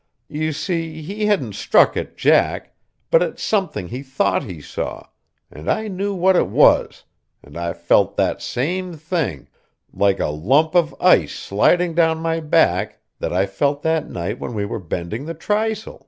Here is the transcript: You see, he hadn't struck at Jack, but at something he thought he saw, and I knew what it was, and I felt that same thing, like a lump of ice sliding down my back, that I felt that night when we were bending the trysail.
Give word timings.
You 0.29 0.51
see, 0.51 1.03
he 1.03 1.27
hadn't 1.27 1.53
struck 1.53 1.95
at 1.95 2.17
Jack, 2.17 2.73
but 3.11 3.21
at 3.21 3.37
something 3.37 3.89
he 3.89 4.01
thought 4.01 4.41
he 4.41 4.59
saw, 4.59 5.05
and 5.51 5.69
I 5.69 5.89
knew 5.89 6.15
what 6.15 6.35
it 6.35 6.47
was, 6.47 7.03
and 7.43 7.55
I 7.55 7.73
felt 7.73 8.17
that 8.17 8.41
same 8.41 8.93
thing, 8.95 9.47
like 9.93 10.19
a 10.19 10.25
lump 10.29 10.73
of 10.73 10.95
ice 10.99 11.33
sliding 11.37 11.93
down 11.93 12.17
my 12.17 12.39
back, 12.39 12.99
that 13.19 13.31
I 13.31 13.45
felt 13.45 13.83
that 13.83 14.09
night 14.09 14.39
when 14.39 14.55
we 14.55 14.65
were 14.65 14.79
bending 14.79 15.25
the 15.27 15.35
trysail. 15.35 15.99